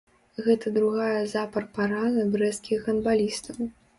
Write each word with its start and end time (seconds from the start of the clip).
Гэта 0.45 0.71
другая 0.77 1.19
запар 1.33 1.67
параза 1.77 2.23
брэсцкіх 2.37 2.79
гандбалістаў. 2.87 3.63